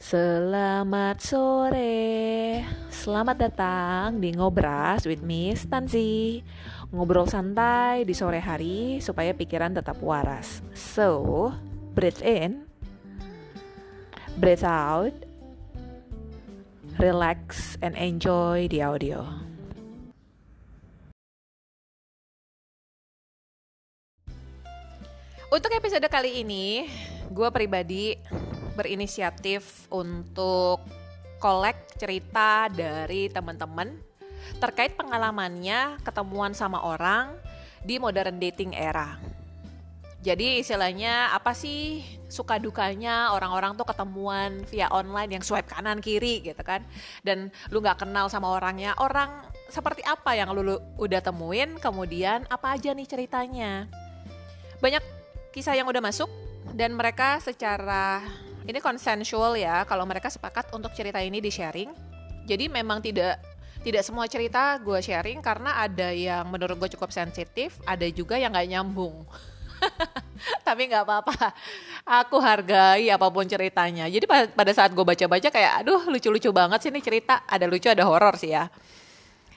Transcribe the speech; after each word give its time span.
Selamat 0.00 1.20
sore, 1.20 2.64
selamat 2.88 3.36
datang 3.36 4.16
di 4.16 4.32
Ngobras 4.32 5.04
with 5.04 5.20
Miss 5.20 5.68
Tanzi 5.68 6.40
Ngobrol 6.88 7.28
santai 7.28 8.08
di 8.08 8.16
sore 8.16 8.40
hari 8.40 9.04
supaya 9.04 9.36
pikiran 9.36 9.76
tetap 9.76 10.00
waras. 10.00 10.64
So, 10.72 11.52
breathe 11.92 12.24
in. 12.24 12.64
Breathe 14.40 14.64
out. 14.64 15.12
Relax 16.96 17.76
and 17.84 17.92
enjoy 17.92 18.72
the 18.72 18.80
audio. 18.80 19.28
Untuk 25.52 25.76
episode 25.76 26.08
kali 26.08 26.40
ini, 26.40 26.88
gue 27.28 27.48
pribadi 27.52 28.16
berinisiatif 28.80 29.84
untuk 29.92 30.80
kolek 31.36 32.00
cerita 32.00 32.72
dari 32.72 33.28
teman-teman 33.28 33.92
terkait 34.56 34.96
pengalamannya 34.96 36.00
ketemuan 36.00 36.56
sama 36.56 36.80
orang 36.80 37.36
di 37.84 38.00
modern 38.00 38.40
dating 38.40 38.72
era. 38.72 39.20
Jadi 40.20 40.60
istilahnya 40.60 41.32
apa 41.32 41.56
sih 41.56 42.04
suka 42.28 42.60
dukanya 42.60 43.32
orang-orang 43.32 43.72
tuh 43.72 43.88
ketemuan 43.88 44.64
via 44.68 44.86
online 44.92 45.40
yang 45.40 45.44
swipe 45.44 45.66
kanan 45.66 45.98
kiri 46.04 46.44
gitu 46.44 46.60
kan 46.60 46.84
dan 47.24 47.48
lu 47.72 47.80
nggak 47.80 48.04
kenal 48.04 48.28
sama 48.28 48.52
orangnya 48.52 48.94
orang 49.02 49.42
seperti 49.66 50.04
apa 50.06 50.38
yang 50.38 50.52
lu, 50.54 50.62
lu 50.62 50.76
udah 51.00 51.24
temuin 51.24 51.74
kemudian 51.82 52.46
apa 52.46 52.78
aja 52.78 52.94
nih 52.94 53.08
ceritanya 53.08 53.90
banyak 54.78 55.02
kisah 55.50 55.74
yang 55.74 55.90
udah 55.90 55.98
masuk 55.98 56.30
dan 56.76 56.94
mereka 56.94 57.42
secara 57.42 58.22
ini 58.66 58.78
konsensual 58.82 59.56
ya 59.56 59.84
kalau 59.88 60.04
mereka 60.04 60.28
sepakat 60.28 60.72
untuk 60.76 60.92
cerita 60.92 61.20
ini 61.20 61.40
di 61.40 61.48
sharing. 61.48 61.90
Jadi 62.44 62.66
memang 62.66 62.98
tidak 63.00 63.40
tidak 63.80 64.04
semua 64.04 64.28
cerita 64.28 64.76
gue 64.76 65.00
sharing 65.00 65.40
karena 65.40 65.80
ada 65.80 66.12
yang 66.12 66.44
menurut 66.52 66.76
gue 66.76 66.90
cukup 66.96 67.08
sensitif, 67.08 67.80
ada 67.88 68.04
juga 68.12 68.36
yang 68.36 68.52
nggak 68.52 68.68
nyambung. 68.76 69.24
Tapi 70.66 70.92
nggak 70.92 71.04
apa-apa, 71.08 71.56
aku 72.04 72.36
hargai 72.40 73.08
apa 73.08 73.26
pun 73.32 73.48
ceritanya. 73.48 74.04
Jadi 74.12 74.28
pada 74.28 74.72
saat 74.76 74.92
gue 74.92 75.04
baca-baca 75.04 75.48
kayak, 75.48 75.72
aduh 75.84 76.04
lucu-lucu 76.12 76.52
banget 76.52 76.78
sih 76.84 76.90
ini 76.92 77.00
cerita. 77.00 77.48
Ada 77.48 77.64
lucu, 77.64 77.88
ada 77.88 78.04
horor 78.04 78.36
sih 78.36 78.52
ya. 78.52 78.68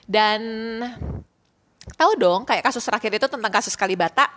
Dan 0.04 0.40
tahu 1.96 2.12
dong, 2.16 2.48
kayak 2.48 2.64
kasus 2.64 2.84
terakhir 2.84 3.12
itu 3.20 3.26
tentang 3.28 3.52
kasus 3.52 3.76
Kalibata, 3.76 4.28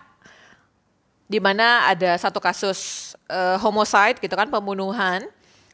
di 1.27 1.43
mana 1.43 1.91
ada 1.91 2.15
satu 2.15 2.39
kasus 2.39 3.13
uh, 3.27 3.59
homicide 3.59 4.17
gitu 4.23 4.33
kan 4.33 4.47
pembunuhan. 4.47 5.27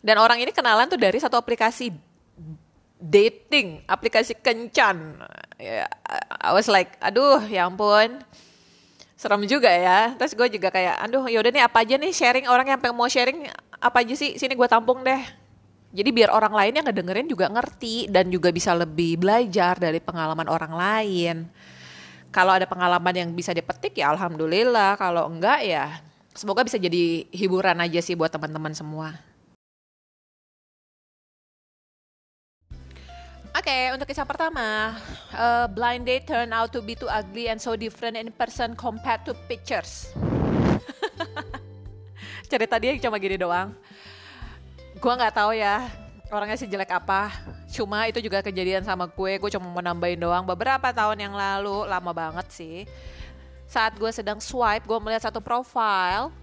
Dan 0.03 0.19
orang 0.19 0.41
ini 0.41 0.51
kenalan 0.51 0.89
tuh 0.89 0.99
dari 0.99 1.15
satu 1.21 1.39
aplikasi 1.39 1.93
dating 2.99 3.85
aplikasi 3.87 4.35
kencan. 4.35 5.15
Ya 5.55 5.87
I 6.43 6.51
was 6.51 6.67
like 6.67 6.97
aduh 6.99 7.39
ya 7.47 7.69
ampun. 7.69 8.19
Serem 9.15 9.45
juga 9.47 9.71
ya. 9.71 10.11
Terus 10.19 10.35
gue 10.35 10.59
juga 10.59 10.73
kayak 10.73 10.99
aduh 11.07 11.29
yaudah 11.31 11.53
nih 11.53 11.63
apa 11.63 11.85
aja 11.85 11.95
nih 11.95 12.11
sharing? 12.11 12.45
Orang 12.49 12.67
yang 12.67 12.81
pengen 12.81 12.97
mau 12.99 13.07
sharing 13.07 13.47
apa 13.79 14.03
aja 14.03 14.17
sih? 14.17 14.35
Sini 14.35 14.57
gue 14.57 14.67
tampung 14.67 14.99
deh. 15.05 15.23
Jadi 15.93 16.09
biar 16.09 16.33
orang 16.33 16.57
lain 16.57 16.73
yang 16.81 16.85
ngedengerin 16.89 17.29
juga 17.29 17.45
ngerti 17.53 18.09
dan 18.09 18.25
juga 18.27 18.49
bisa 18.49 18.73
lebih 18.73 19.21
belajar 19.21 19.77
dari 19.77 20.01
pengalaman 20.01 20.49
orang 20.49 20.73
lain 20.73 21.37
kalau 22.33 22.57
ada 22.57 22.65
pengalaman 22.65 23.13
yang 23.13 23.29
bisa 23.31 23.53
dipetik 23.53 23.93
ya 24.01 24.09
alhamdulillah 24.09 24.97
kalau 24.97 25.29
enggak 25.29 25.61
ya 25.61 26.01
semoga 26.33 26.65
bisa 26.65 26.81
jadi 26.81 27.29
hiburan 27.29 27.77
aja 27.77 28.01
sih 28.01 28.17
buat 28.17 28.33
teman-teman 28.33 28.73
semua 28.73 29.13
Oke, 33.53 33.69
okay, 33.69 33.93
untuk 33.93 34.09
kisah 34.09 34.25
pertama, 34.25 34.97
uh, 35.29 35.69
blind 35.69 36.09
date 36.09 36.25
turn 36.25 36.49
out 36.49 36.73
to 36.73 36.81
be 36.81 36.97
too 36.97 37.05
ugly 37.05 37.53
and 37.53 37.61
so 37.61 37.77
different 37.77 38.17
in 38.17 38.33
person 38.33 38.73
compared 38.73 39.21
to 39.29 39.37
pictures. 39.45 40.09
Cerita 42.49 42.81
dia 42.81 42.97
cuma 42.97 43.21
gini 43.21 43.37
doang. 43.37 43.77
Gua 44.97 45.13
nggak 45.13 45.37
tahu 45.37 45.53
ya 45.53 45.85
orangnya 46.33 46.57
sih 46.57 46.67
jelek 46.67 46.89
apa. 46.89 47.29
Cuma 47.69 48.09
itu 48.09 48.17
juga 48.19 48.41
kejadian 48.41 48.81
sama 48.81 49.05
gue 49.05 49.37
gue 49.37 49.49
cuma 49.53 49.69
mau 49.69 49.79
nambahin 49.85 50.17
doang. 50.17 50.43
Beberapa 50.43 50.89
tahun 50.89 51.21
yang 51.21 51.33
lalu 51.37 51.85
lama 51.85 52.11
banget 52.11 52.49
sih. 52.49 52.77
Saat 53.69 53.95
gue 54.01 54.09
sedang 54.09 54.41
swipe 54.41 54.89
gue 54.89 54.97
melihat 54.99 55.29
satu 55.29 55.39
profile 55.39 56.33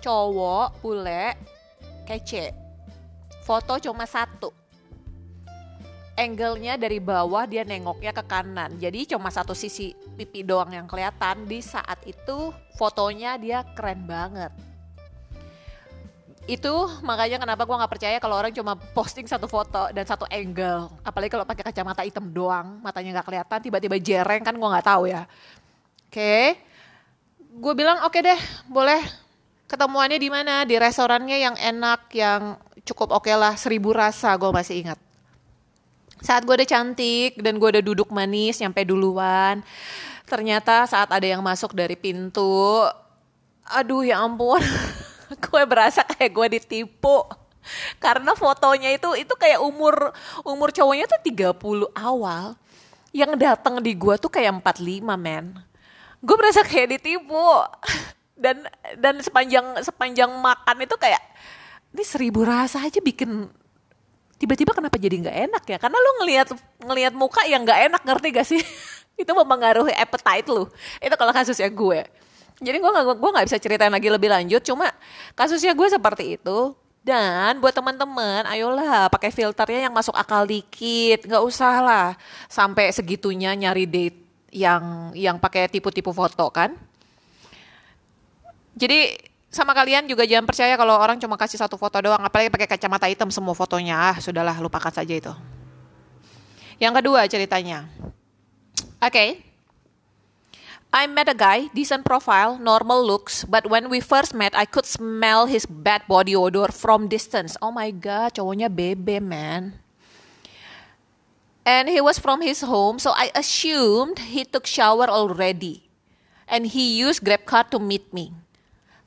cowok 0.00 0.80
bule 0.80 1.36
kece. 2.08 2.56
Foto 3.44 3.76
cuma 3.76 4.08
satu. 4.08 4.50
Angle-nya 6.14 6.78
dari 6.78 7.02
bawah 7.02 7.42
dia 7.44 7.66
nengoknya 7.66 8.14
ke 8.14 8.22
kanan. 8.24 8.78
Jadi 8.78 9.12
cuma 9.12 9.34
satu 9.34 9.50
sisi 9.52 9.92
pipi 10.14 10.46
doang 10.46 10.70
yang 10.70 10.86
kelihatan. 10.86 11.44
Di 11.44 11.58
saat 11.58 12.00
itu 12.06 12.54
fotonya 12.78 13.34
dia 13.36 13.66
keren 13.74 14.06
banget 14.06 14.73
itu 16.44 16.74
makanya 17.00 17.40
kenapa 17.40 17.64
gue 17.64 17.72
nggak 17.72 17.92
percaya 17.92 18.16
kalau 18.20 18.36
orang 18.36 18.52
cuma 18.52 18.76
posting 18.76 19.24
satu 19.24 19.48
foto 19.48 19.88
dan 19.96 20.04
satu 20.04 20.28
angle. 20.28 20.92
Apalagi 21.00 21.32
kalau 21.32 21.48
pakai 21.48 21.64
kacamata 21.64 22.04
hitam 22.04 22.28
doang 22.28 22.84
matanya 22.84 23.20
nggak 23.20 23.26
kelihatan 23.28 23.58
tiba-tiba 23.64 23.96
jereng 23.96 24.42
kan 24.44 24.52
gue 24.52 24.68
nggak 24.68 24.86
tahu 24.86 25.08
ya. 25.08 25.24
Oke. 26.08 26.20
Okay. 26.20 26.46
gue 27.54 27.74
bilang 27.78 28.02
oke 28.02 28.18
okay 28.18 28.34
deh 28.34 28.40
boleh 28.66 29.00
ketemuannya 29.70 30.18
di 30.20 30.28
mana? 30.28 30.68
Di 30.68 30.76
restorannya 30.76 31.38
yang 31.38 31.56
enak 31.56 32.12
yang 32.12 32.60
cukup 32.84 33.14
oke 33.16 33.24
okay 33.24 33.34
lah 33.38 33.56
seribu 33.56 33.96
rasa 33.96 34.36
gue 34.36 34.50
masih 34.52 34.84
ingat. 34.84 34.98
Saat 36.20 36.44
gue 36.44 36.54
udah 36.56 36.68
cantik 36.68 37.40
dan 37.40 37.56
gue 37.56 37.68
udah 37.78 37.84
duduk 37.84 38.12
manis 38.12 38.60
nyampe 38.60 38.84
duluan 38.84 39.64
ternyata 40.24 40.88
saat 40.88 41.12
ada 41.12 41.24
yang 41.24 41.44
masuk 41.44 41.76
dari 41.76 41.96
pintu 42.00 42.80
aduh 43.68 44.04
ya 44.04 44.24
ampun 44.24 44.60
gue 45.44 45.62
berasa 45.66 46.06
kayak 46.06 46.30
gue 46.30 46.46
ditipu. 46.60 47.26
Karena 47.96 48.36
fotonya 48.36 48.92
itu 48.92 49.16
itu 49.16 49.34
kayak 49.40 49.60
umur 49.64 50.12
umur 50.44 50.68
cowoknya 50.68 51.08
tuh 51.08 51.20
30 51.24 51.90
awal. 51.96 52.54
Yang 53.14 53.32
datang 53.38 53.78
di 53.78 53.94
gue 53.94 54.14
tuh 54.18 54.28
kayak 54.28 54.60
45 54.60 55.06
men. 55.16 55.54
Gue 56.20 56.36
berasa 56.36 56.62
kayak 56.62 56.98
ditipu. 56.98 57.40
Dan 58.34 58.66
dan 58.98 59.22
sepanjang 59.22 59.78
sepanjang 59.78 60.26
makan 60.26 60.82
itu 60.82 60.98
kayak 60.98 61.22
ini 61.94 62.02
seribu 62.02 62.42
rasa 62.42 62.82
aja 62.82 62.98
bikin 62.98 63.46
tiba-tiba 64.42 64.74
kenapa 64.74 64.98
jadi 64.98 65.22
nggak 65.22 65.38
enak 65.46 65.64
ya? 65.70 65.78
Karena 65.78 65.94
lu 66.02 66.10
ngelihat 66.18 66.50
ngelihat 66.82 67.14
muka 67.14 67.46
yang 67.46 67.62
nggak 67.62 67.80
enak 67.86 68.02
ngerti 68.02 68.28
gak 68.34 68.46
sih? 68.50 68.58
Itu 69.22 69.30
mempengaruhi 69.38 69.94
appetite 69.94 70.50
lu. 70.50 70.66
Itu 70.98 71.14
kalau 71.14 71.30
kasusnya 71.30 71.70
gue 71.70 72.02
jadi 72.62 72.78
gue 72.78 72.90
gue 73.18 73.30
nggak 73.34 73.46
bisa 73.50 73.58
ceritain 73.58 73.90
lagi 73.90 74.06
lebih 74.06 74.30
lanjut 74.30 74.62
cuma 74.62 74.94
kasusnya 75.34 75.74
gue 75.74 75.88
seperti 75.90 76.38
itu. 76.38 76.74
Dan 77.04 77.60
buat 77.60 77.76
teman-teman 77.76 78.48
ayolah 78.48 79.12
pakai 79.12 79.28
filternya 79.28 79.90
yang 79.90 79.94
masuk 79.94 80.16
akal 80.16 80.48
dikit. 80.48 81.28
Nggak 81.28 81.44
usah 81.44 81.74
lah 81.84 82.08
sampai 82.48 82.88
segitunya 82.96 83.52
nyari 83.52 83.84
date 83.84 84.18
yang 84.48 85.12
yang 85.12 85.36
pakai 85.36 85.68
tipu-tipu 85.68 86.16
foto 86.16 86.48
kan? 86.48 86.72
Jadi 88.72 89.20
sama 89.52 89.76
kalian 89.76 90.08
juga 90.08 90.24
jangan 90.24 90.48
percaya 90.48 90.74
kalau 90.80 90.96
orang 90.96 91.20
cuma 91.20 91.36
kasih 91.36 91.60
satu 91.60 91.76
foto 91.76 92.00
doang 92.00 92.24
apalagi 92.24 92.48
pakai 92.48 92.66
kacamata 92.72 93.04
hitam 93.04 93.28
semua 93.28 93.52
fotonya. 93.52 94.00
Ah 94.00 94.16
sudahlah 94.16 94.56
lupakan 94.64 94.90
saja 94.90 95.12
itu. 95.12 95.34
Yang 96.80 97.04
kedua 97.04 97.20
ceritanya. 97.28 97.84
Oke. 99.04 99.12
okay. 99.12 99.53
I 100.94 101.10
met 101.10 101.26
a 101.26 101.34
guy, 101.34 101.74
decent 101.74 102.06
profile, 102.06 102.54
normal 102.54 103.02
looks, 103.02 103.42
but 103.42 103.66
when 103.66 103.90
we 103.90 103.98
first 103.98 104.30
met, 104.30 104.54
I 104.54 104.62
could 104.62 104.86
smell 104.86 105.50
his 105.50 105.66
bad 105.66 106.06
body 106.06 106.38
odor 106.38 106.70
from 106.70 107.10
distance. 107.10 107.58
Oh 107.58 107.74
my 107.74 107.90
god, 107.90 108.38
cowoknya 108.38 108.70
bebe, 108.70 109.18
man. 109.18 109.74
And 111.66 111.90
he 111.90 111.98
was 111.98 112.22
from 112.22 112.46
his 112.46 112.62
home, 112.62 113.02
so 113.02 113.10
I 113.10 113.34
assumed 113.34 114.22
he 114.22 114.46
took 114.46 114.70
shower 114.70 115.10
already. 115.10 115.90
And 116.46 116.70
he 116.70 116.94
used 116.94 117.26
Grab 117.26 117.42
car 117.42 117.66
to 117.74 117.82
meet 117.82 118.06
me. 118.14 118.30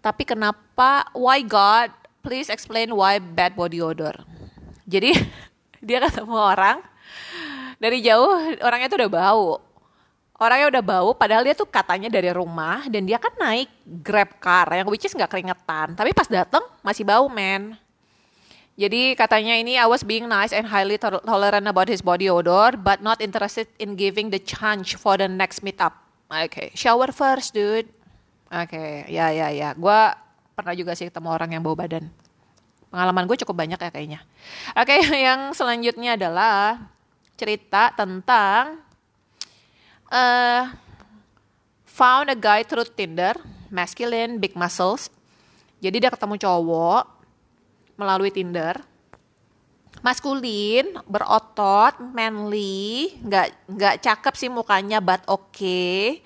Tapi 0.04 0.28
kenapa, 0.28 1.08
why 1.16 1.40
God, 1.40 1.96
please 2.20 2.52
explain 2.52 2.92
why 3.00 3.16
bad 3.24 3.56
body 3.56 3.80
odor. 3.80 4.28
Jadi 4.84 5.16
dia 5.88 6.04
ketemu 6.04 6.36
orang, 6.36 6.84
dari 7.80 8.04
jauh 8.04 8.60
orangnya 8.60 8.92
tuh 8.92 9.00
udah 9.08 9.12
bau 9.16 9.67
orangnya 10.38 10.68
udah 10.78 10.84
bau 10.86 11.10
padahal 11.18 11.44
dia 11.46 11.58
tuh 11.58 11.68
katanya 11.70 12.10
dari 12.10 12.30
rumah 12.30 12.86
dan 12.90 13.06
dia 13.06 13.18
kan 13.18 13.34
naik 13.38 13.70
grab 14.06 14.38
car 14.38 14.70
yang 14.74 14.88
which 14.90 15.06
is 15.06 15.14
nggak 15.14 15.30
keringetan 15.30 15.98
tapi 15.98 16.14
pas 16.14 16.30
dateng 16.30 16.64
masih 16.82 17.04
bau 17.04 17.26
men 17.30 17.78
jadi 18.78 19.18
katanya 19.18 19.58
ini 19.58 19.74
I 19.76 19.90
was 19.90 20.06
being 20.06 20.30
nice 20.30 20.54
and 20.54 20.70
highly 20.70 21.02
tolerant 21.02 21.66
about 21.66 21.90
his 21.90 22.06
body 22.06 22.30
odor 22.30 22.78
but 22.78 23.02
not 23.02 23.18
interested 23.20 23.66
in 23.82 23.98
giving 23.98 24.30
the 24.30 24.40
chance 24.40 24.94
for 24.94 25.18
the 25.18 25.26
next 25.26 25.66
meetup 25.66 25.98
oke 26.30 26.48
okay. 26.54 26.70
shower 26.78 27.10
first 27.10 27.58
dude 27.58 27.90
oke 28.54 28.70
okay. 28.70 29.10
ya 29.10 29.34
ya 29.34 29.50
ya 29.50 29.74
gue 29.74 30.00
pernah 30.54 30.74
juga 30.78 30.94
sih 30.94 31.10
ketemu 31.10 31.30
orang 31.34 31.50
yang 31.58 31.66
bau 31.66 31.74
badan 31.74 32.10
Pengalaman 32.88 33.28
gue 33.28 33.38
cukup 33.44 33.56
banyak 33.68 33.80
ya 33.80 33.90
kayaknya. 33.92 34.20
Oke, 34.80 34.96
yang 35.28 35.52
selanjutnya 35.52 36.16
adalah 36.16 36.88
cerita 37.36 37.92
tentang 37.94 38.87
uh, 40.12 40.72
found 41.86 42.32
a 42.32 42.38
guy 42.38 42.64
through 42.64 42.88
Tinder, 42.94 43.36
masculine, 43.72 44.38
big 44.38 44.54
muscles. 44.54 45.12
Jadi 45.80 46.02
dia 46.02 46.12
ketemu 46.12 46.36
cowok 46.42 47.04
melalui 47.98 48.34
Tinder 48.34 48.82
maskulin, 50.06 50.98
berotot, 51.10 51.98
manly, 52.14 53.18
nggak 53.22 53.48
nggak 53.70 53.96
cakep 54.02 54.34
sih 54.38 54.50
mukanya, 54.52 55.02
but 55.02 55.24
oke. 55.30 55.54
Okay. 55.54 56.22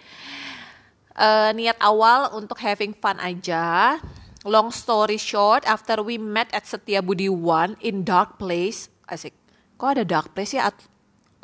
Uh, 1.12 1.52
niat 1.54 1.76
awal 1.84 2.34
untuk 2.40 2.58
having 2.64 2.96
fun 2.96 3.20
aja. 3.20 4.00
Long 4.42 4.74
story 4.74 5.22
short, 5.22 5.62
after 5.70 6.02
we 6.02 6.18
met 6.18 6.50
at 6.50 6.66
Setia 6.66 7.04
Budi 7.04 7.30
One 7.30 7.78
in 7.84 8.02
dark 8.02 8.42
place, 8.42 8.90
asik. 9.06 9.38
Kok 9.78 9.98
ada 9.98 10.04
dark 10.08 10.34
place 10.34 10.58
ya? 10.58 10.72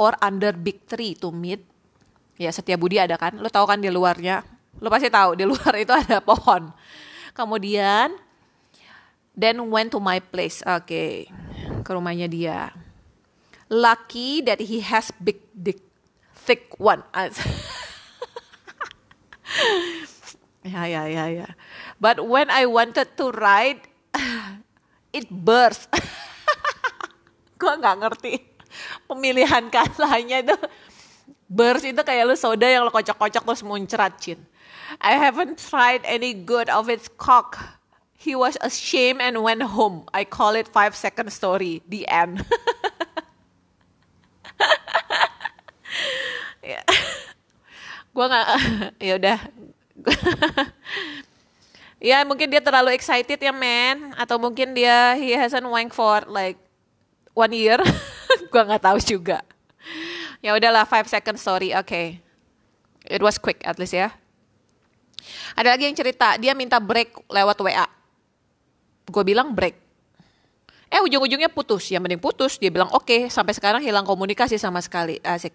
Or 0.01 0.17
under 0.21 0.53
big 0.53 0.85
tree 0.89 1.13
to 1.21 1.29
meet? 1.29 1.61
Ya 2.37 2.53
Setia 2.53 2.77
Budi 2.77 3.01
ada 3.01 3.17
kan? 3.17 3.35
Lo 3.41 3.49
tau 3.49 3.65
kan 3.65 3.81
di 3.81 3.89
luarnya? 3.89 4.45
Lo 4.77 4.93
pasti 4.93 5.09
tahu 5.09 5.33
di 5.33 5.45
luar 5.45 5.73
itu 5.77 5.93
ada 5.93 6.21
pohon. 6.21 6.69
Kemudian, 7.33 8.13
then 9.33 9.57
went 9.69 9.89
to 9.93 9.99
my 10.01 10.21
place. 10.21 10.61
Oke. 10.65 10.85
Okay 10.85 11.13
ke 11.87 11.95
rumahnya 11.95 12.27
dia. 12.27 12.75
Lucky 13.71 14.43
that 14.43 14.59
he 14.59 14.83
has 14.83 15.07
big 15.23 15.39
dick, 15.55 15.79
thick 16.35 16.75
one. 16.75 16.99
ya 20.67 20.83
ya 20.83 21.07
ya 21.07 21.31
ya. 21.31 21.47
But 21.95 22.27
when 22.27 22.51
I 22.51 22.67
wanted 22.67 23.15
to 23.15 23.31
ride, 23.31 23.79
it 25.17 25.31
burst. 25.31 25.87
Gue 27.59 27.71
nggak 27.79 28.03
ngerti 28.03 28.43
pemilihan 29.07 29.71
katanya 29.71 30.43
itu. 30.43 30.59
Burst 31.47 31.87
itu 31.87 32.03
kayak 32.03 32.27
lu 32.27 32.35
soda 32.35 32.67
yang 32.67 32.83
lo 32.83 32.91
kocok-kocok 32.91 33.43
terus 33.47 33.63
muncrat, 33.63 34.19
Cin. 34.19 34.39
I 34.99 35.15
haven't 35.15 35.59
tried 35.59 36.03
any 36.03 36.35
good 36.35 36.67
of 36.67 36.91
its 36.91 37.07
cock 37.19 37.77
He 38.17 38.33
was 38.33 38.57
ashamed 38.65 39.21
and 39.21 39.45
went 39.45 39.61
home. 39.61 40.09
I 40.09 40.25
call 40.25 40.57
it 40.57 40.65
five 40.67 40.97
second 40.97 41.29
story. 41.29 41.85
The 41.85 42.09
end. 42.09 42.41
ya. 46.65 46.81
Gua 48.09 48.25
nggak 48.25 48.47
ya 49.05 49.13
udah. 49.21 49.37
ya 52.09 52.25
mungkin 52.25 52.49
dia 52.49 52.57
terlalu 52.57 52.97
excited 52.97 53.37
ya 53.37 53.53
man 53.53 54.17
atau 54.17 54.41
mungkin 54.41 54.73
dia 54.73 55.13
he 55.21 55.37
hasn't 55.37 55.69
wank 55.69 55.93
for 55.93 56.25
like 56.25 56.57
one 57.37 57.53
year. 57.53 57.77
gua 58.49 58.65
nggak 58.65 58.81
tahu 58.81 58.97
juga. 58.97 59.45
Ya 60.41 60.53
udahlah 60.53 60.85
five 60.85 61.09
second 61.09 61.41
story. 61.41 61.73
Oke. 61.73 61.87
Okay. 61.87 62.07
It 63.07 63.23
was 63.23 63.39
quick 63.39 63.63
at 63.63 63.79
least 63.79 63.95
ya. 63.95 64.13
Ada 65.57 65.75
lagi 65.75 65.89
yang 65.89 65.97
cerita 65.97 66.37
dia 66.37 66.53
minta 66.53 66.77
break 66.77 67.13
lewat 67.31 67.57
WA 67.59 67.87
gue 69.07 69.23
bilang 69.23 69.55
break 69.55 69.75
eh 70.87 71.03
ujung-ujungnya 71.03 71.51
putus 71.51 71.91
ya 71.91 71.99
mending 71.99 72.19
putus 72.19 72.55
dia 72.55 72.71
bilang 72.71 72.87
oke 72.95 73.03
okay. 73.03 73.21
sampai 73.27 73.51
sekarang 73.51 73.83
hilang 73.83 74.07
komunikasi 74.07 74.55
sama 74.55 74.79
sekali 74.79 75.19
asik 75.19 75.51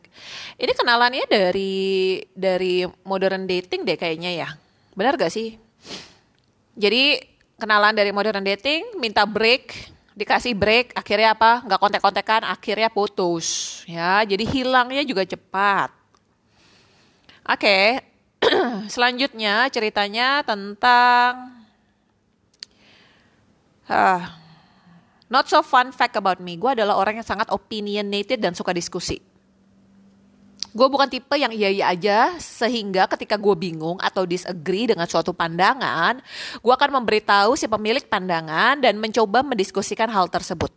ini 0.61 0.73
kenalannya 0.77 1.25
dari 1.25 2.21
dari 2.37 2.85
modern 3.09 3.49
dating 3.49 3.89
deh 3.89 3.97
kayaknya 3.97 4.45
ya 4.45 4.49
benar 4.93 5.17
gak 5.17 5.33
sih 5.33 5.57
jadi 6.77 7.25
kenalan 7.57 7.97
dari 7.97 8.13
modern 8.13 8.45
dating 8.45 9.01
minta 9.01 9.25
break 9.25 9.73
dikasih 10.13 10.53
break 10.53 10.93
akhirnya 10.93 11.33
apa 11.33 11.65
nggak 11.65 11.81
kontek-kontekan 11.81 12.43
akhirnya 12.45 12.93
putus 12.93 13.81
ya 13.89 14.21
jadi 14.29 14.45
hilangnya 14.45 15.03
juga 15.09 15.25
cepat 15.25 15.89
oke 17.49 17.59
okay. 17.59 18.01
selanjutnya 18.93 19.71
ceritanya 19.73 20.43
tentang 20.45 21.63
Uh, 23.93 24.25
not 25.29 25.45
so 25.51 25.61
fun 25.61 25.91
fact 25.93 26.17
about 26.17 26.41
me, 26.41 26.57
gue 26.57 26.71
adalah 26.71 26.97
orang 26.97 27.21
yang 27.21 27.27
sangat 27.27 27.51
opinionated 27.53 28.41
dan 28.41 28.57
suka 28.57 28.73
diskusi. 28.73 29.21
Gue 30.73 30.89
bukan 30.89 31.05
tipe 31.05 31.37
yang 31.37 31.53
iya-iya 31.53 31.93
aja, 31.93 32.33
sehingga 32.41 33.05
ketika 33.05 33.37
gue 33.37 33.53
bingung 33.53 34.01
atau 34.01 34.25
disagree 34.25 34.89
dengan 34.89 35.05
suatu 35.05 35.37
pandangan, 35.37 36.25
gue 36.65 36.73
akan 36.73 36.97
memberitahu 36.97 37.61
si 37.61 37.69
pemilik 37.69 38.01
pandangan 38.09 38.81
dan 38.81 38.97
mencoba 38.97 39.45
mendiskusikan 39.45 40.09
hal 40.09 40.33
tersebut. 40.33 40.73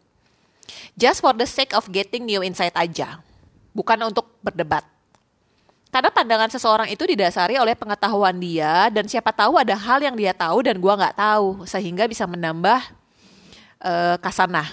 Just 0.99 1.23
for 1.23 1.31
the 1.31 1.47
sake 1.47 1.71
of 1.71 1.87
getting 1.87 2.27
new 2.27 2.43
insight 2.43 2.75
aja, 2.75 3.23
bukan 3.71 4.11
untuk 4.11 4.35
berdebat. 4.43 4.83
Karena 5.95 6.11
pandangan 6.11 6.51
seseorang 6.51 6.91
itu 6.91 7.07
didasari 7.07 7.55
oleh 7.55 7.71
pengetahuan 7.71 8.35
dia 8.35 8.91
dan 8.91 9.07
siapa 9.07 9.31
tahu 9.31 9.55
ada 9.55 9.79
hal 9.79 10.03
yang 10.03 10.19
dia 10.19 10.35
tahu 10.35 10.59
dan 10.59 10.75
gue 10.75 10.91
nggak 10.91 11.15
tahu 11.15 11.63
sehingga 11.63 12.03
bisa 12.03 12.27
menambah 12.27 12.83
uh, 13.79 14.19
kasanah 14.19 14.67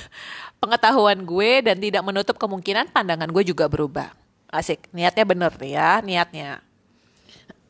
pengetahuan 0.64 1.20
gue 1.20 1.68
dan 1.68 1.76
tidak 1.76 2.00
menutup 2.00 2.40
kemungkinan 2.40 2.88
pandangan 2.88 3.28
gue 3.28 3.44
juga 3.44 3.68
berubah. 3.68 4.23
Asik, 4.54 4.86
niatnya 4.94 5.26
bener 5.26 5.50
ya, 5.58 5.98
niatnya. 5.98 6.62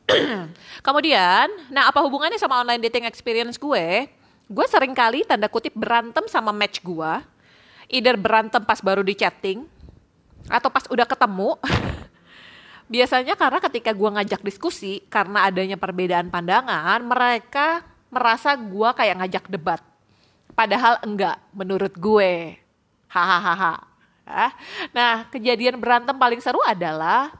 Kemudian, 0.85 1.49
nah 1.73 1.89
apa 1.89 1.97
hubungannya 2.05 2.37
sama 2.37 2.61
online 2.61 2.85
dating 2.85 3.09
experience 3.09 3.57
gue? 3.57 4.05
Gue 4.45 4.65
sering 4.69 4.93
kali 4.93 5.25
tanda 5.25 5.49
kutip 5.49 5.73
berantem 5.73 6.29
sama 6.29 6.53
match 6.53 6.85
gue. 6.85 7.13
Either 7.89 8.13
berantem 8.13 8.61
pas 8.61 8.77
baru 8.85 9.01
di 9.01 9.17
chatting, 9.17 9.65
atau 10.45 10.69
pas 10.69 10.85
udah 10.85 11.09
ketemu, 11.09 11.57
biasanya 12.93 13.33
karena 13.33 13.59
ketika 13.65 13.91
gue 13.97 14.09
ngajak 14.13 14.41
diskusi 14.45 15.01
karena 15.09 15.49
adanya 15.49 15.77
perbedaan 15.77 16.29
pandangan 16.29 17.01
mereka 17.01 17.81
merasa 18.13 18.53
gue 18.53 18.89
kayak 18.93 19.25
ngajak 19.25 19.45
debat 19.49 19.81
padahal 20.53 21.01
enggak 21.01 21.41
menurut 21.49 21.93
gue 21.97 22.53
hahaha 23.09 23.81
nah 24.95 25.29
kejadian 25.29 25.77
berantem 25.77 26.17
paling 26.17 26.41
seru 26.41 26.59
adalah 26.65 27.31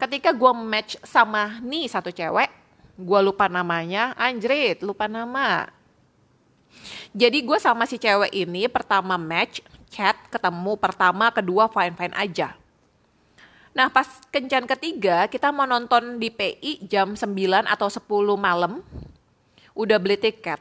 ketika 0.00 0.32
gue 0.32 0.52
match 0.56 0.96
sama 1.04 1.60
nih 1.60 1.86
satu 1.86 2.08
cewek 2.08 2.48
gue 2.96 3.20
lupa 3.20 3.46
namanya 3.52 4.16
anjrit 4.16 4.80
lupa 4.80 5.06
nama 5.06 5.68
jadi 7.12 7.38
gue 7.44 7.58
sama 7.60 7.84
si 7.84 8.00
cewek 8.00 8.32
ini 8.32 8.64
pertama 8.66 9.20
match 9.20 9.60
chat 9.92 10.16
ketemu 10.32 10.72
pertama 10.80 11.28
kedua 11.28 11.68
fine 11.68 11.96
fine 11.98 12.16
aja 12.16 12.60
Nah 13.70 13.86
pas 13.86 14.06
kencan 14.34 14.66
ketiga 14.66 15.30
kita 15.30 15.54
mau 15.54 15.66
nonton 15.66 16.18
di 16.18 16.26
PI 16.30 16.90
jam 16.90 17.14
9 17.14 17.70
atau 17.70 17.86
10 17.86 18.02
malam. 18.34 18.82
Udah 19.78 19.98
beli 20.02 20.18
tiket. 20.18 20.58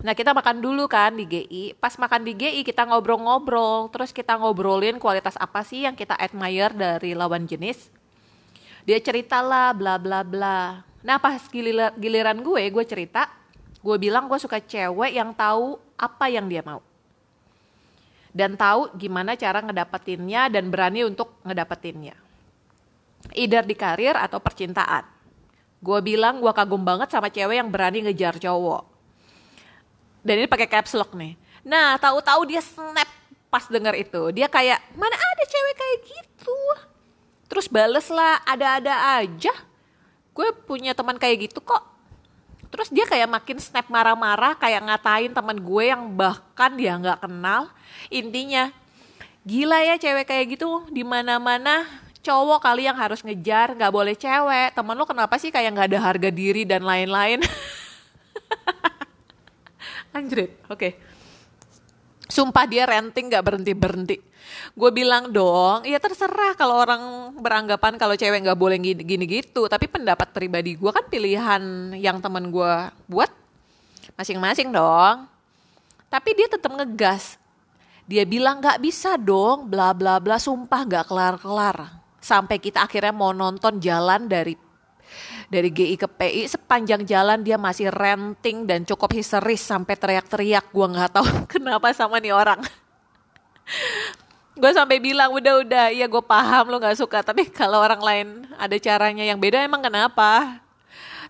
Nah 0.00 0.16
kita 0.16 0.32
makan 0.32 0.64
dulu 0.64 0.88
kan 0.88 1.12
di 1.12 1.28
GI. 1.28 1.76
Pas 1.76 1.92
makan 2.00 2.24
di 2.24 2.32
GI 2.32 2.64
kita 2.64 2.88
ngobrol-ngobrol. 2.88 3.92
Terus 3.92 4.10
kita 4.16 4.40
ngobrolin 4.40 4.96
kualitas 4.96 5.36
apa 5.36 5.60
sih 5.60 5.84
yang 5.84 5.92
kita 5.92 6.16
admire 6.16 6.72
dari 6.72 7.12
lawan 7.12 7.44
jenis. 7.44 7.92
Dia 8.88 8.96
cerita 8.98 9.44
lah 9.44 9.76
bla 9.76 10.00
bla 10.00 10.24
bla. 10.24 10.80
Nah 11.04 11.16
pas 11.20 11.40
giliran 11.96 12.38
gue, 12.40 12.62
gue 12.72 12.84
cerita. 12.88 13.28
Gue 13.80 13.96
bilang 13.96 14.28
gue 14.28 14.36
suka 14.40 14.60
cewek 14.60 15.16
yang 15.16 15.36
tahu 15.36 15.76
apa 16.00 16.32
yang 16.32 16.48
dia 16.48 16.64
mau. 16.64 16.80
Dan 18.32 18.56
tahu 18.56 18.94
gimana 18.96 19.36
cara 19.36 19.60
ngedapetinnya 19.60 20.48
dan 20.48 20.72
berani 20.72 21.04
untuk 21.04 21.36
ngedapetinnya 21.44 22.30
either 23.34 23.62
di 23.62 23.76
karir 23.76 24.16
atau 24.16 24.40
percintaan. 24.40 25.04
Gue 25.80 26.00
bilang 26.04 26.40
gue 26.44 26.52
kagum 26.52 26.82
banget 26.84 27.08
sama 27.12 27.32
cewek 27.32 27.56
yang 27.56 27.70
berani 27.72 28.04
ngejar 28.04 28.36
cowok. 28.36 28.89
Dan 30.20 30.44
ini 30.44 30.48
pakai 30.48 30.68
caps 30.68 30.92
lock 30.96 31.16
nih. 31.16 31.36
Nah, 31.64 31.96
tahu-tahu 32.00 32.48
dia 32.48 32.60
snap 32.60 33.08
pas 33.50 33.64
denger 33.66 33.94
itu. 33.98 34.22
Dia 34.32 34.46
kayak, 34.46 34.78
mana 34.94 35.16
ada 35.16 35.44
cewek 35.44 35.74
kayak 35.76 35.98
gitu? 36.06 36.58
Terus 37.50 37.66
bales 37.66 38.06
lah, 38.08 38.38
ada-ada 38.46 39.20
aja. 39.20 39.52
Gue 40.30 40.54
punya 40.64 40.94
teman 40.94 41.18
kayak 41.18 41.50
gitu 41.50 41.58
kok. 41.60 41.82
Terus 42.70 42.86
dia 42.94 43.02
kayak 43.02 43.26
makin 43.26 43.58
snap 43.58 43.90
marah-marah, 43.90 44.54
kayak 44.54 44.86
ngatain 44.86 45.34
teman 45.34 45.58
gue 45.58 45.84
yang 45.90 46.06
bahkan 46.14 46.70
dia 46.78 46.94
nggak 46.94 47.26
kenal. 47.26 47.66
Intinya, 48.06 48.70
gila 49.42 49.82
ya 49.82 49.98
cewek 49.98 50.30
kayak 50.30 50.54
gitu 50.54 50.86
di 50.94 51.02
mana-mana 51.02 51.82
cowok 52.22 52.62
kali 52.62 52.86
yang 52.86 52.94
harus 52.94 53.26
ngejar, 53.26 53.74
nggak 53.74 53.90
boleh 53.90 54.14
cewek. 54.14 54.70
Temen 54.78 54.94
lo 54.94 55.04
kenapa 55.08 55.34
sih 55.42 55.50
kayak 55.50 55.74
nggak 55.74 55.88
ada 55.90 56.00
harga 56.00 56.30
diri 56.30 56.62
dan 56.62 56.86
lain-lain? 56.86 57.42
Anjrit, 60.10 60.58
oke. 60.66 60.78
Okay. 60.78 60.92
Sumpah 62.30 62.66
dia 62.66 62.86
renting 62.86 63.26
gak 63.26 63.42
berhenti-berhenti. 63.42 64.22
Gue 64.74 64.90
bilang 64.94 65.34
dong, 65.34 65.82
ya 65.82 65.98
terserah 65.98 66.54
kalau 66.54 66.78
orang 66.78 67.34
beranggapan 67.42 67.98
kalau 67.98 68.14
cewek 68.14 68.46
gak 68.46 68.58
boleh 68.58 68.78
gini, 68.78 69.26
gitu. 69.26 69.66
Tapi 69.66 69.90
pendapat 69.90 70.30
pribadi 70.30 70.78
gue 70.78 70.90
kan 70.94 71.06
pilihan 71.10 71.94
yang 71.98 72.22
temen 72.22 72.54
gue 72.54 72.74
buat 73.10 73.30
masing-masing 74.14 74.70
dong. 74.70 75.26
Tapi 76.06 76.30
dia 76.34 76.46
tetap 76.50 76.70
ngegas. 76.74 77.38
Dia 78.10 78.26
bilang 78.26 78.58
nggak 78.58 78.82
bisa 78.82 79.14
dong, 79.14 79.70
bla 79.70 79.94
bla 79.94 80.18
bla, 80.18 80.34
sumpah 80.34 80.82
nggak 80.82 81.06
kelar-kelar. 81.06 82.02
Sampai 82.18 82.58
kita 82.58 82.82
akhirnya 82.82 83.14
mau 83.14 83.30
nonton 83.30 83.78
jalan 83.78 84.26
dari 84.26 84.58
dari 85.50 85.68
GI 85.74 85.98
ke 85.98 86.06
PI 86.06 86.46
sepanjang 86.46 87.02
jalan 87.02 87.42
dia 87.42 87.58
masih 87.58 87.90
renting 87.90 88.70
dan 88.70 88.86
cukup 88.86 89.10
histeris 89.10 89.58
sampai 89.58 89.98
teriak-teriak. 89.98 90.70
Gua 90.70 90.86
nggak 90.86 91.10
tahu 91.10 91.26
kenapa 91.58 91.90
sama 91.90 92.22
nih 92.22 92.32
orang. 92.32 92.62
gue 94.60 94.70
sampai 94.70 95.02
bilang 95.02 95.34
udah 95.34 95.62
udah. 95.66 95.86
Iya 95.90 96.06
gue 96.06 96.22
paham 96.22 96.70
lo 96.70 96.78
nggak 96.78 97.02
suka. 97.02 97.26
Tapi 97.26 97.50
kalau 97.50 97.82
orang 97.82 97.98
lain 97.98 98.26
ada 98.54 98.78
caranya 98.78 99.26
yang 99.26 99.42
beda 99.42 99.58
emang 99.66 99.82
kenapa? 99.82 100.62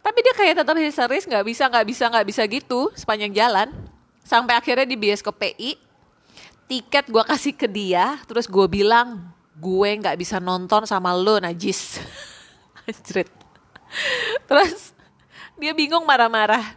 Tapi 0.00 0.18
dia 0.20 0.34
kayak 0.36 0.54
tetap 0.60 0.76
histeris 0.76 1.24
nggak 1.24 1.44
bisa 1.44 1.64
nggak 1.68 1.86
bisa 1.88 2.04
nggak 2.12 2.26
bisa 2.28 2.42
gitu 2.44 2.92
sepanjang 2.92 3.32
jalan. 3.32 3.72
Sampai 4.20 4.52
akhirnya 4.52 4.84
di 4.84 5.00
bioskop 5.00 5.40
PI 5.40 5.80
tiket 6.70 7.10
gue 7.10 7.24
kasih 7.26 7.54
ke 7.56 7.66
dia 7.66 8.20
terus 8.30 8.46
gue 8.46 8.66
bilang 8.70 9.18
gue 9.58 9.90
nggak 9.90 10.14
bisa 10.14 10.38
nonton 10.38 10.86
sama 10.86 11.10
lo 11.10 11.42
najis 11.42 11.98
terus 14.48 14.94
dia 15.60 15.72
bingung 15.76 16.06
marah-marah 16.06 16.76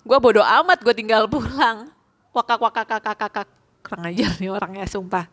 gue 0.00 0.18
bodoh 0.20 0.44
amat 0.44 0.80
gue 0.80 0.94
tinggal 0.96 1.28
pulang 1.28 1.90
wakak 2.32 2.60
wakak 2.60 2.86
kakak 2.86 3.16
kakak 3.16 3.48
kurang 3.84 4.08
ajar 4.08 4.32
nih 4.38 4.52
orangnya 4.52 4.86
sumpah 4.86 5.26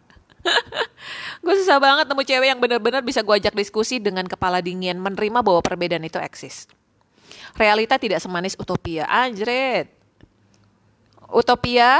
gue 1.44 1.56
susah 1.64 1.78
banget 1.80 2.06
nemu 2.08 2.24
cewek 2.24 2.48
yang 2.48 2.60
benar-benar 2.60 3.02
bisa 3.04 3.22
gue 3.22 3.36
ajak 3.36 3.56
diskusi 3.56 4.00
dengan 4.00 4.26
kepala 4.26 4.64
dingin, 4.64 5.00
menerima 5.00 5.40
bahwa 5.44 5.62
perbedaan 5.64 6.06
itu 6.06 6.20
eksis. 6.20 6.70
Realita 7.58 7.98
tidak 7.98 8.22
semanis 8.22 8.56
utopia. 8.56 9.10
Anjrit. 9.10 9.90
Utopia, 11.28 12.00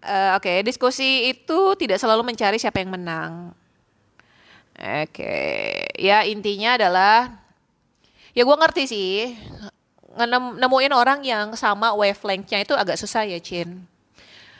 uh, 0.00 0.40
oke, 0.40 0.48
okay, 0.48 0.64
diskusi 0.64 1.28
itu 1.28 1.76
tidak 1.76 2.00
selalu 2.00 2.24
mencari 2.24 2.56
siapa 2.56 2.80
yang 2.80 2.94
menang. 2.94 3.52
Oke, 4.76 5.08
okay. 5.12 5.88
ya 5.96 6.24
intinya 6.24 6.76
adalah, 6.76 7.44
ya 8.36 8.44
gue 8.44 8.56
ngerti 8.60 8.82
sih, 8.84 9.32
nemuin 10.60 10.92
orang 10.92 11.24
yang 11.24 11.56
sama 11.56 11.96
wavelengthnya 11.96 12.60
itu 12.60 12.76
agak 12.76 13.00
susah 13.00 13.24
ya, 13.24 13.40
Cin. 13.40 13.88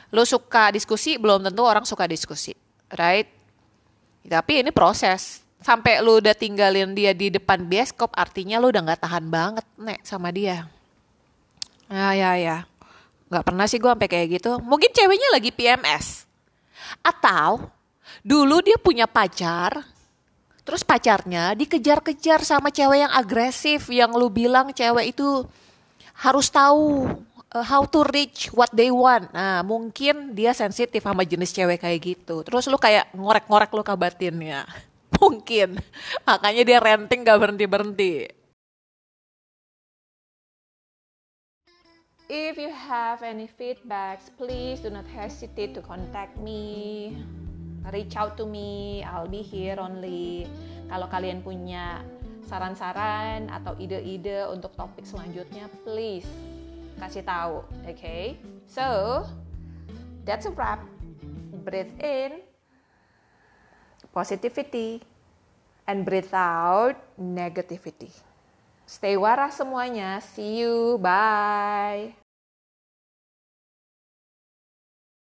Lo 0.09 0.25
suka 0.25 0.73
diskusi, 0.73 1.21
belum 1.21 1.45
tentu 1.45 1.61
orang 1.61 1.85
suka 1.85 2.09
diskusi 2.09 2.57
right? 2.93 3.27
Tapi 4.27 4.63
ini 4.63 4.71
proses. 4.71 5.43
Sampai 5.57 5.99
lu 5.99 6.21
udah 6.21 6.37
tinggalin 6.37 6.93
dia 6.93 7.11
di 7.17 7.33
depan 7.33 7.65
bioskop, 7.65 8.13
artinya 8.13 8.61
lu 8.61 8.69
udah 8.69 8.81
nggak 8.87 9.01
tahan 9.03 9.25
banget, 9.27 9.65
nek, 9.75 9.99
sama 10.05 10.29
dia. 10.29 10.69
Ya, 11.89 12.13
ya, 12.13 12.31
ya. 12.37 12.57
Gak 13.27 13.43
pernah 13.43 13.67
sih 13.67 13.81
gue 13.81 13.89
sampai 13.89 14.07
kayak 14.07 14.27
gitu. 14.39 14.51
Mungkin 14.63 14.91
ceweknya 14.93 15.29
lagi 15.33 15.51
PMS. 15.51 16.27
Atau 17.03 17.67
dulu 18.23 18.63
dia 18.63 18.79
punya 18.79 19.09
pacar, 19.09 19.83
terus 20.67 20.83
pacarnya 20.83 21.55
dikejar-kejar 21.55 22.43
sama 22.43 22.67
cewek 22.67 23.07
yang 23.07 23.13
agresif, 23.15 23.87
yang 23.87 24.11
lu 24.11 24.27
bilang 24.27 24.75
cewek 24.75 25.15
itu 25.15 25.47
harus 26.11 26.51
tahu 26.51 27.07
uh, 27.55 27.63
how 27.63 27.87
to 27.87 28.03
reach 28.11 28.51
what 28.51 28.67
they 28.75 28.91
want. 28.91 29.31
Nah, 29.31 29.63
mungkin 29.63 30.35
dia 30.35 30.51
sensitif 30.51 31.07
sama 31.07 31.23
jenis 31.23 31.55
cewek 31.55 31.79
kayak 31.79 31.99
gitu. 32.03 32.43
Terus 32.43 32.67
lu 32.67 32.75
kayak 32.75 33.15
ngorek-ngorek 33.15 33.71
lu 33.71 33.83
kabatinnya. 33.85 34.67
Mungkin. 35.23 35.79
Makanya 36.27 36.63
dia 36.67 36.79
renting 36.83 37.23
gak 37.23 37.39
berhenti-berhenti. 37.39 38.35
If 42.27 42.59
you 42.59 42.67
have 42.67 43.23
any 43.23 43.47
feedbacks, 43.47 44.27
please 44.35 44.83
do 44.83 44.91
not 44.91 45.07
hesitate 45.07 45.71
to 45.79 45.81
contact 45.81 46.35
me. 46.35 47.15
Reach 47.93 48.19
out 48.19 48.35
to 48.35 48.43
me, 48.43 48.99
I'll 49.07 49.29
be 49.29 49.39
here 49.39 49.79
only. 49.79 50.43
Kalau 50.91 51.07
kalian 51.07 51.39
punya 51.43 52.03
saran-saran 52.47 53.51
atau 53.51 53.75
ide-ide 53.79 54.47
untuk 54.47 54.75
topik 54.75 55.03
selanjutnya, 55.03 55.67
please 55.83 56.27
kasih 56.97 57.23
tahu, 57.23 57.63
oke? 57.63 57.95
Okay? 57.95 58.39
So, 58.67 59.23
that's 60.27 60.47
a 60.47 60.53
wrap. 60.55 60.83
Breathe 61.67 61.95
in 61.99 62.43
positivity 64.11 65.03
and 65.85 66.03
breathe 66.03 66.31
out 66.33 66.97
negativity. 67.19 68.11
Stay 68.87 69.19
waras 69.19 69.59
semuanya. 69.59 70.23
See 70.23 70.63
you. 70.63 70.95
Bye. 70.97 72.26